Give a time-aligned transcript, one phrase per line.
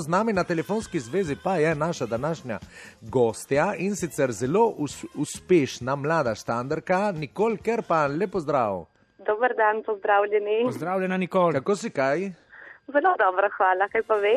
[0.00, 2.58] z nami na telefonski zvezi pa je naša današnja
[3.00, 8.84] gostja in sicer zelo us uspešna mlada štandarka, Nikol Kerpa, lepo zdrav.
[9.18, 10.64] Dober dan, pozdravljeni.
[10.64, 11.52] Pozdravljena, Nikol.
[11.52, 12.30] Kako si kaj?
[12.92, 14.34] Zelo dobro, hvala, kaj pa ve?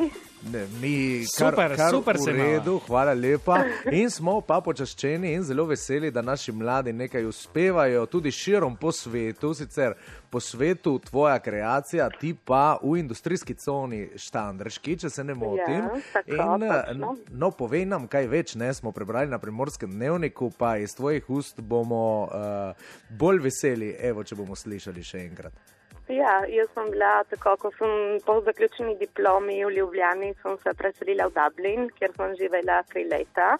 [0.52, 3.63] Ne, mi kar, Super, kar super v se redu, hvala lepa.
[3.99, 8.92] In smo pa počaščeni in zelo veseli, da naši mladi nekaj uspevajo tudi širom po
[8.92, 9.96] svetu, sicer
[10.29, 15.90] po svetu tvoja kreacija, ti pa v industrijski coni štandrški, če se ne motim.
[16.13, 17.16] tako, in, eh, točno.
[17.30, 21.62] no, povej nam kaj več, ne smo prebrali na primorskem dnevniku, pa iz tvojih ust
[21.62, 25.73] bomo uh, bolj veseli, evo, če bomo slišali še enkrat.
[26.12, 31.29] Ja, jaz sem bila tako, ko sem po zaključeni diplomi v Ljubljani, sem se preselila
[31.29, 33.53] v Dublin, kjer sem živela tri leta.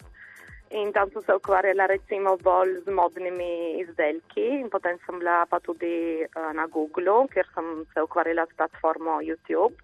[0.76, 5.60] In tam sem se ukvarjala recimo bolj z modnimi izdelki in potem sem bila pa
[5.60, 9.80] tudi uh, na Googlu, kjer sem se ukvarjala s platformo YouTube.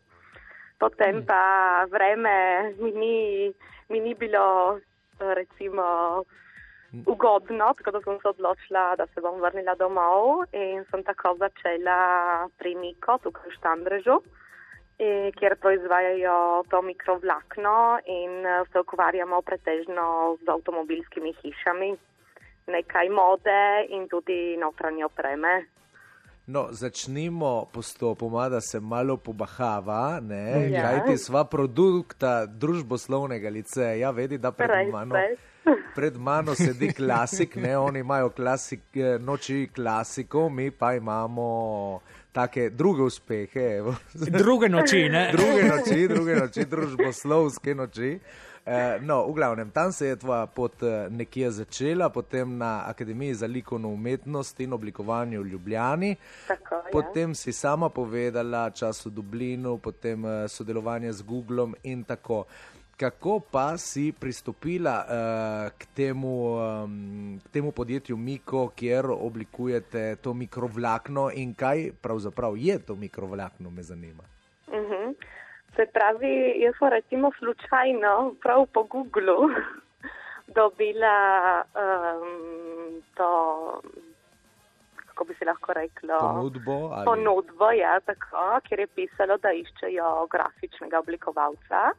[0.78, 3.54] Potem pa vreme mi ni,
[3.88, 6.24] mi ni bilo eh, recimo
[7.06, 12.48] ugodno, tako da sem se odločila, da se bom vrnila domov in sem tako začela
[12.58, 14.16] pri Niko tukaj v Štandrežu,
[15.38, 21.96] kjer proizvajajo to mikrovlakno in eh, se ukvarjamo pretežno z avtomobilskimi hišami,
[22.66, 25.64] nekaj mode in tudi notranje opreme.
[26.46, 30.82] No, začnimo postopoma, da se malo pobahava, ne, Ja.
[30.82, 35.14] kajti sva produkta družboslovnega liceja, vedi, da pred mano.
[35.94, 42.00] Pred mano sedi klasik, ne, oni imajo klasik, eh, noči klasikov, mi pa imamo
[42.32, 43.94] take druge uspehe, evo.
[44.14, 45.30] Druge noči, ne?
[45.32, 48.18] druge noči, druge noči, družboslovske noči.
[48.66, 53.34] Eh, No, v glavnem, tam se je tvoja pot eh, nekje začela, potem na Akademiji
[53.34, 56.16] za likovno umetnost in oblikovanje v Ljubljani.
[56.48, 56.90] Tako, ja.
[56.92, 62.44] Potem si sama povedala čas v Dublinu, potem sodelovanje z Googlom in tako.
[63.00, 70.34] Kako pa si pristopila uh, k, temu, um, k temu podjetju Miko, kjer oblikujete to
[70.34, 74.24] mikrovlakno in kaj pravzaprav je to mikrovlakno, me zanima.
[74.68, 75.16] Mhm.
[75.76, 79.48] Se pravi, jaz sem recimo slučajno prav po Googlu
[80.58, 81.16] dobila
[81.64, 83.30] um, to,
[85.06, 90.26] kako bi se lahko reklo, Ponudbo ali ponudbo, ja, tako, kjer je pisalo, da iščejo
[90.30, 91.92] grafičnega oblikovalca.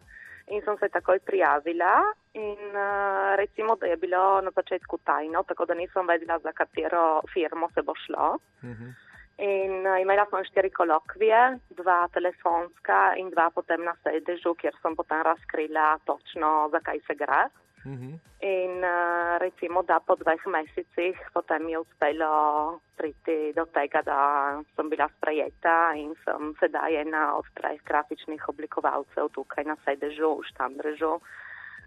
[0.48, 2.02] In sem se takoj prijavila
[2.34, 7.22] in uh, recimo, da je bilo na začetku tajno, tako da nisem vedela, za katero
[7.34, 8.38] firmo se bo šlo.
[8.64, 8.90] Mhm.
[9.38, 14.96] In uh, imela sem štiri kolokvije, dva telefonska in dva potem na sedežu, kjer sem
[14.96, 17.44] potem razkrila točno, zakaj se gre.
[17.86, 18.20] Mhm.
[18.40, 24.90] In uh, recimo, da po dveh mesecih potem je uspelo priti do tega, da sem
[24.90, 31.18] bila sprejeta in sem sedaj ena od treh grafičnih oblikovalcev tukaj na sedežu v Štandrežu.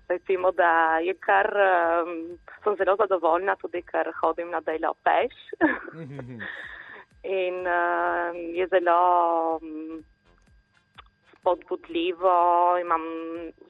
[0.09, 5.35] Recimo, da je kar, um, sem zelo zadovoljna tudi, ker hodim na delo peš.
[7.43, 8.99] in uh, je zelo
[9.63, 10.03] um,
[11.39, 12.37] spodbudljivo,
[12.81, 13.03] imam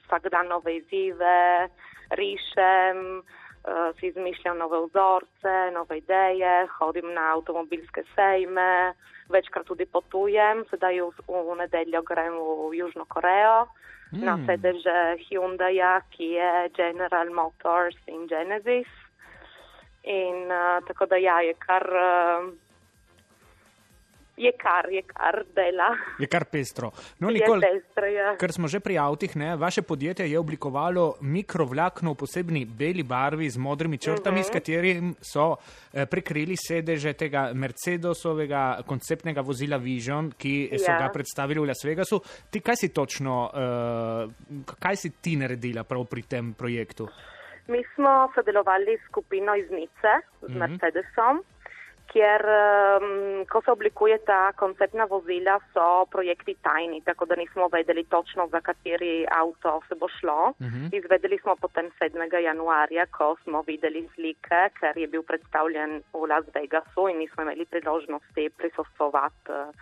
[0.05, 1.69] vsak dan nove izzive,
[2.09, 8.93] rišem, uh, si izmišljam nove vzorce, nove ideje, hodim na avtomobilske sejme,
[9.29, 12.37] večkrat tudi potujem, sedaj v, v nedeljo grem
[12.69, 13.65] v Južno Korejo.
[14.13, 14.21] Mm.
[14.21, 18.87] Na sedeže Hyundai'a, ki je General Motors in Genesis.
[20.03, 22.53] In uh, tako da ja, je kar, uh,
[24.37, 25.89] je kar, je kar dela.
[26.19, 26.91] Je kar pestro.
[27.19, 28.35] No, Je Nikol, pestro, ja.
[28.39, 33.49] ker smo že pri avtih, ne, vaše podjetje je oblikovalo mikrovlakno v posebni beli barvi
[33.49, 35.55] z modrimi črtami, s katerim so
[35.93, 40.99] eh, prekrili sedeže tega Mercedesovega konceptnega vozila Vision, ki so Ja.
[40.99, 42.19] ga predstavili v Las Vegasu.
[42.51, 47.07] Ti, kaj si točno, eh, kaj si ti naredila prav pri tem projektu?
[47.67, 50.57] Mi smo sodelovali s skupino iz Nice, z mm -hmm.
[50.59, 51.41] Mercedesom,
[52.11, 58.03] kjer, um, ko se oblikuje ta konceptna vozila, so projekti tajni, tako da nismo vedeli
[58.03, 60.53] točno, za kateri avto se bo šlo.
[60.59, 60.89] Mm -hmm.
[60.97, 62.39] Izvedeli smo potem 7.
[62.39, 67.65] januarja, ko smo videli slike, ker je bil predstavljen v Las Vegasu in nismo imeli
[67.65, 69.51] priložnosti prisostovati.
[69.51, 69.73] Uh,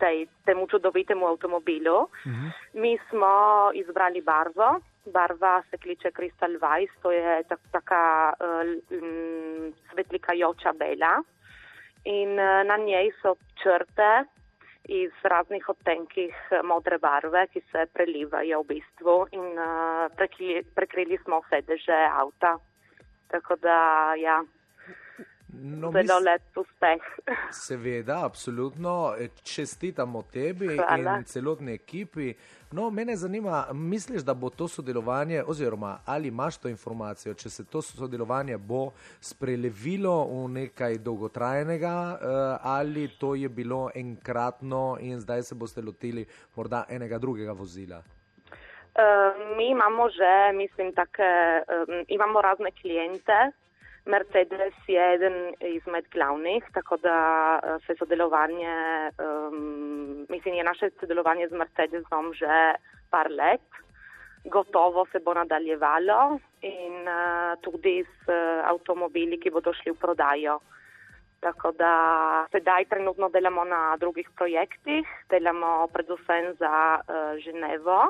[0.00, 2.08] tej, temu čudovitemu avtomobilu.
[2.26, 2.50] Mm -hmm.
[2.74, 3.34] Mi smo
[3.74, 4.80] izbrali barvo.
[5.12, 8.46] Barva se kliče Crystal Weiss, to je tak, taka uh,
[9.02, 11.22] um, svetlikajoča bela.
[12.04, 14.24] In uh, na njej so črte
[14.88, 21.42] iz raznih odtenkih modre barve, ki se prelivajo v bistvu in uh, prekrili, prekrili smo
[21.50, 22.56] sedeže avta.
[23.30, 24.40] Tako da, ja.
[25.52, 26.24] No, zelo mis...
[26.24, 27.02] lep uspeh.
[27.52, 29.14] Seveda, absolutno.
[29.42, 31.18] Čestitamo tebi Hvala.
[31.18, 32.34] in celotni ekipi.
[32.72, 37.64] No, mene zanima, misliš, da bo to sodelovanje, oziroma ali imaš to informacijo, če se
[37.64, 45.42] to sodelovanje bo sprelevilo v nekaj dolgotrajnega, eh, ali to je bilo enkratno in zdaj
[45.42, 46.26] se boste lotili
[46.56, 48.02] morda enega drugega vozila?
[48.90, 53.50] Uh, mi imamo že, mislim, take, um, imamo razne klijente,
[54.06, 61.48] Mercedes je eden izmed glavnih, tako da eh, se sodelovanje, um, mislim, je naše sodelovanje
[61.48, 62.74] z Mercedesom že
[63.10, 63.60] par let.
[64.44, 70.60] Gotovo se bo nadaljevalo in uh, tudi s uh, avtomobili, ki bodo šli v prodajo.
[71.40, 71.92] Tako da
[72.52, 78.00] sedaj trenutno delamo na drugih projektih, delamo predvsem za uh, Ženevo,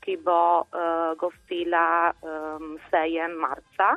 [0.00, 3.96] ki bo uh, gostila um, sejem marca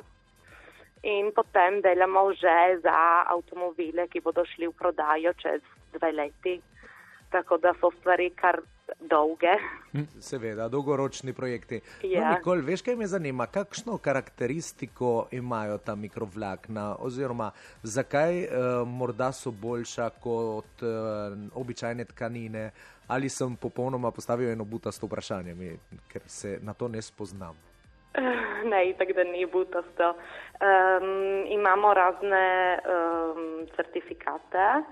[1.03, 2.49] in potem delamo že
[2.81, 2.97] za
[3.27, 5.61] avtomobile, ki bodo šli v prodajo čez
[5.93, 6.61] dve leti.
[7.29, 8.57] Tako da so stvari kar
[8.99, 9.53] dolge.
[9.93, 11.77] Hm, seveda, dolgoročni projekti.
[12.03, 12.23] No, Ja.
[12.23, 17.51] No, Nikol, veš, kaj me zanima, kakšno karakteristiko imajo ta mikrovlakna, oziroma
[17.83, 18.49] zakaj uh,
[18.87, 20.89] morda so boljša kot uh,
[21.53, 22.71] običajne tkanine,
[23.07, 27.53] ali sem popolnoma postavil eno butasto vprašanje, mi- ker se na to ne spoznam.
[28.71, 30.13] Ne, tako da ni butasto.
[30.59, 34.83] Um, imamo razne um, certifikate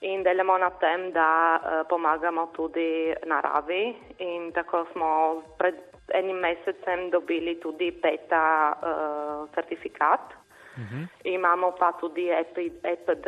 [0.00, 3.96] in delamo na tem, da uh, pomagamo tudi naravi.
[4.18, 5.74] In tako smo pred
[6.08, 10.20] enim mesecem dobili tudi peta uh, certifikat.
[11.24, 12.30] Imamo pa tudi
[12.82, 13.26] EPD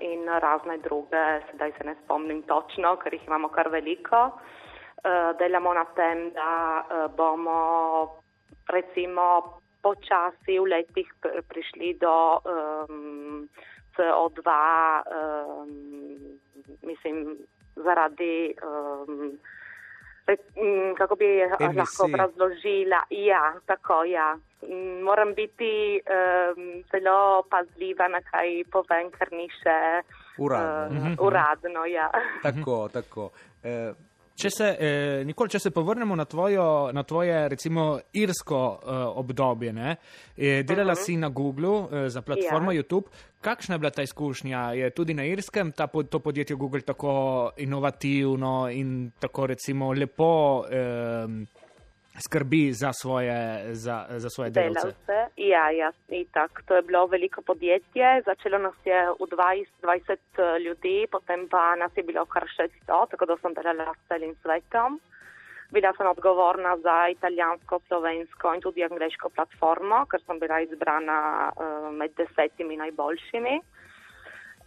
[0.00, 4.26] in razne druge, sedaj se ne spomnim točno, ker jih imamo kar veliko.
[4.26, 8.17] Uh, delamo na tem, da uh, bomo
[8.68, 13.48] recimo počasi v letih pr- prišli do um,
[13.96, 15.70] CO2, um,
[16.82, 17.36] mislim,
[17.76, 19.38] zaradi, um,
[20.26, 21.78] re, m, kako bi Emisij.
[21.78, 23.00] lahko razložila.
[23.10, 24.36] Ja, tako, ja.
[24.62, 26.58] M, Moram biti um,
[26.90, 30.02] zelo pazljiva, na kaj povem, ker ni še
[30.38, 31.00] Uradno.
[31.00, 31.86] uh, uradno.
[31.86, 32.10] Ja.
[32.42, 33.30] Tako, tako.
[33.62, 33.94] Uh,
[34.38, 39.72] Če se, eh, Nikol, če se povrnemo na, tvojo, na tvoje, recimo, irsko eh, obdobje,
[39.74, 39.96] ne?
[40.36, 41.04] Eh, delala uh -huh.
[41.04, 42.78] si na Googlu eh, za platformo Ja.
[42.78, 43.10] YouTube.
[43.40, 44.72] Kakšna je bila ta izkušnja?
[44.72, 51.26] Je tudi na irskem ta, to podjetje Google tako inovativno in tako recimo lepo eh,
[52.20, 53.38] skrbi za svoje,
[53.74, 54.80] za, za svoje delavce?
[54.80, 55.32] delavce.
[55.36, 56.62] Ja, ja, itak.
[56.66, 58.22] To je bilo veliko podjetje.
[58.26, 63.26] Začelo nas je v 20, 20 ljudi, potem pa nas je bilo kar 600, tako
[63.26, 65.00] da sem delala s celim svetom.
[65.70, 71.18] Bila sem odgovorna za italijansko, slovensko in tudi angliško platformo, ker sem bila izbrana
[71.52, 73.60] uh, med desetimi najboljšimi.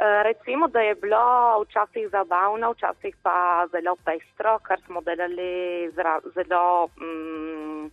[0.01, 1.21] Eh, Recimo, da je bilo
[1.62, 5.98] včasih zabavno, včasih pa zelo pestro, ker smo delali z
[6.33, 7.86] zelo mm,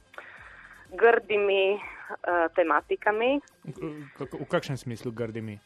[0.97, 3.41] grdimi uh, tematikami,
[4.41, 5.59] V kakšnem smislu grdimi?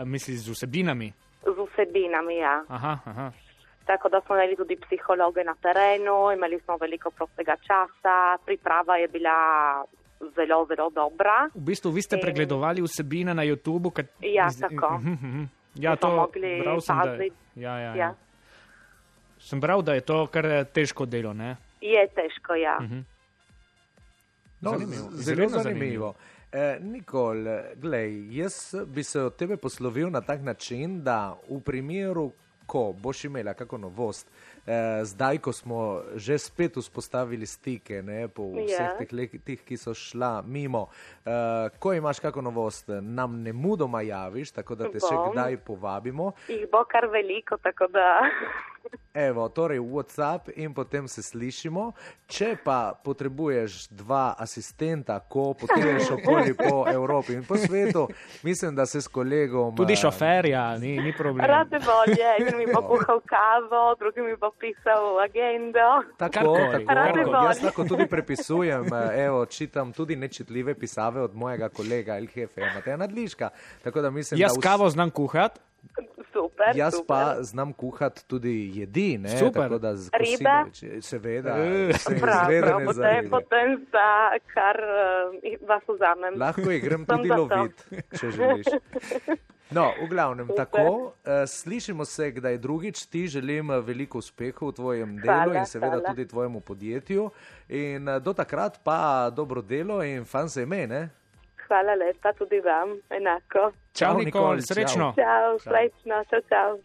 [0.00, 1.12] A Misliš z vsebinami?
[1.44, 2.36] z vsebinami.
[2.40, 2.64] Ja.
[2.68, 3.32] Aha, aha.
[3.84, 9.08] Tako da smo imeli tudi psihologe na terenu, imeli smo veliko prostega časa, priprava je
[9.08, 9.36] bila
[10.34, 11.50] zelo, zelo dobra.
[11.54, 13.90] V bistvu vi ste In- pregledovali vsebine na YouTubu.
[13.92, 14.06] Kat...
[14.22, 14.96] Ja, tako.
[15.74, 15.84] Mhm, mhm.
[15.84, 17.02] Ja, Da to mogli bral sem, da...
[17.02, 17.36] paziti.
[17.54, 17.96] ja, ja, ja.
[17.96, 18.14] Ja.
[19.38, 21.32] Sem bral, da je to kar eh, težko delo.
[21.32, 21.56] Ne?
[21.80, 22.78] Je težko, ja.
[24.60, 26.14] No, Zanimivo, zelo izredno zanimivo.
[26.52, 27.36] Eh, Nikol,
[27.76, 32.32] glej, jaz bi se od tebe poslovil na tak način, da v primeru,
[32.72, 34.30] ko boš imela kako novost,
[34.66, 34.72] eh,
[35.04, 35.80] zdaj, ko smo
[36.16, 38.96] že spet vzpostavili stike ne, po vseh Ja.
[38.96, 40.86] teh letih, ki so šla mimo,
[41.26, 41.30] eh,
[41.78, 45.32] ko imaš kako novost, nam ne mudoma javiš, tako da te še Bom.
[45.32, 46.32] kdaj povabimo.
[46.48, 48.08] Jih bo kar veliko, tako da.
[49.14, 51.92] Evo, torej WhatsApp in potem se slišimo.
[52.26, 58.08] Če pa potrebuješ dva asistenta, ko potuješ okoli po Evropi in po svetu,
[58.42, 59.76] mislim, da se s kolegom.
[59.76, 61.44] Tudi eh, šoferja, ni, ni problem.
[61.46, 65.90] Rade volje, en mi bo kuhal kavo, drugi mi bo pisal agendo.
[66.16, 67.44] Tako, tako, Rade tako.
[67.46, 72.96] Jaz lahko tudi prepisujem, eh, evo, čitam tudi nečitljive pisave od mojega kolega Ilhefe, Mateja
[72.96, 73.50] Nadliška.
[73.84, 75.60] Tako da mislim, Jaz da vs- kavo znam kuhati,
[76.64, 76.76] Super.
[76.76, 77.06] Jaz super.
[77.08, 79.28] pa znam kuhati tudi jedi, ne?
[79.30, 79.62] Super.
[79.62, 80.56] Tako da z Ribe?
[81.00, 81.92] Seveda, Eh.
[81.98, 84.08] sem Prav, prav, izvedene za potem, za
[84.48, 86.34] kar uh, vas vzamem.
[86.36, 87.42] Lahko jih grem tudi za to.
[87.44, 87.76] lovit,
[88.12, 88.66] če želiš.
[89.70, 90.56] No, v glavnem Super.
[90.58, 90.84] tako.
[91.24, 93.06] eh, Slišimo se, kdaj drugič.
[93.06, 96.08] Ti želim eh, veliko uspehov v tvojem delu Hvala, in seveda hvala.
[96.08, 97.30] tudi tvojemu podjetju.
[97.70, 98.98] In do takrat pa
[99.30, 101.08] dobro delo in fan se ime, ne?
[101.72, 103.62] hvala lepa tudi vam, enako.
[103.68, 103.72] Ecco.
[103.94, 105.12] Ciao, ciao Nicole, srečno.
[105.16, 105.58] Ciao, ciao.
[105.58, 106.78] srečno, ciao, ciao.